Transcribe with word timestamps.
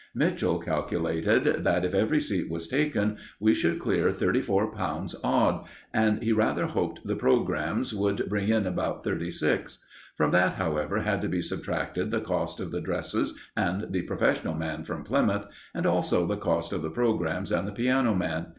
Mitchell 0.15 0.57
calculated 0.57 1.63
that, 1.63 1.85
if 1.85 1.93
every 1.93 2.19
seat 2.19 2.49
was 2.49 2.67
taken, 2.67 3.17
we 3.39 3.53
should 3.53 3.77
clear 3.77 4.11
thirty 4.11 4.41
four 4.41 4.71
pounds 4.71 5.15
odd, 5.23 5.63
and 5.93 6.23
he 6.23 6.33
rather 6.33 6.65
hoped 6.65 7.05
the 7.05 7.15
programmes 7.15 7.93
would 7.93 8.27
bring 8.27 8.47
it 8.49 8.65
up 8.65 8.97
to 8.97 9.03
thirty 9.07 9.29
six. 9.29 9.77
From 10.15 10.31
that, 10.31 10.53
however, 10.55 11.01
had 11.01 11.21
to 11.21 11.29
be 11.29 11.39
subtracted 11.39 12.09
the 12.09 12.19
cost 12.19 12.59
of 12.59 12.71
the 12.71 12.81
dresses 12.81 13.35
and 13.55 13.93
the 13.93 14.01
professional 14.01 14.55
man 14.55 14.85
from 14.85 15.03
Plymouth, 15.03 15.45
and 15.75 15.85
also 15.85 16.25
the 16.25 16.35
cost 16.35 16.73
of 16.73 16.81
the 16.81 16.89
programmes 16.89 17.51
and 17.51 17.67
the 17.67 17.71
piano 17.71 18.15
man. 18.15 18.47